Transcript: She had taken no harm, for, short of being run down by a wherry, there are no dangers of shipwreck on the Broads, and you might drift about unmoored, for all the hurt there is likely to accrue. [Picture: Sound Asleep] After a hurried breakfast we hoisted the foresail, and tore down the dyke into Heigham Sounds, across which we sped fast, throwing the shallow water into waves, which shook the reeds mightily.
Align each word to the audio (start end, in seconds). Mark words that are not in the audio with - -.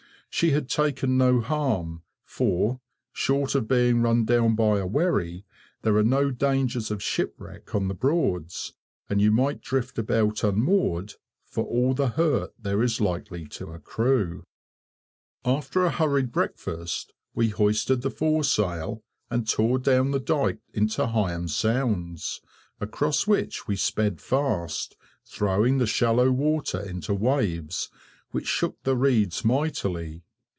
She 0.33 0.51
had 0.51 0.69
taken 0.69 1.17
no 1.17 1.41
harm, 1.41 2.03
for, 2.23 2.79
short 3.11 3.53
of 3.53 3.67
being 3.67 4.01
run 4.01 4.23
down 4.23 4.55
by 4.55 4.79
a 4.79 4.87
wherry, 4.87 5.43
there 5.81 5.97
are 5.97 6.03
no 6.03 6.31
dangers 6.31 6.89
of 6.89 7.03
shipwreck 7.03 7.75
on 7.75 7.89
the 7.89 7.93
Broads, 7.93 8.73
and 9.09 9.21
you 9.21 9.29
might 9.29 9.59
drift 9.61 9.99
about 9.99 10.41
unmoored, 10.41 11.15
for 11.43 11.65
all 11.65 11.93
the 11.93 12.07
hurt 12.11 12.53
there 12.57 12.81
is 12.81 13.01
likely 13.01 13.45
to 13.49 13.73
accrue. 13.73 14.43
[Picture: 14.43 14.43
Sound 15.43 15.57
Asleep] 15.57 15.57
After 15.57 15.85
a 15.85 15.89
hurried 15.91 16.31
breakfast 16.31 17.13
we 17.35 17.49
hoisted 17.49 18.01
the 18.01 18.09
foresail, 18.09 19.01
and 19.29 19.45
tore 19.45 19.79
down 19.79 20.11
the 20.11 20.19
dyke 20.21 20.61
into 20.73 21.07
Heigham 21.07 21.49
Sounds, 21.49 22.39
across 22.79 23.27
which 23.27 23.67
we 23.67 23.75
sped 23.75 24.21
fast, 24.21 24.95
throwing 25.25 25.77
the 25.77 25.85
shallow 25.85 26.31
water 26.31 26.79
into 26.79 27.13
waves, 27.13 27.89
which 28.31 28.47
shook 28.47 28.81
the 28.83 28.95
reeds 28.95 29.43
mightily. 29.43 30.23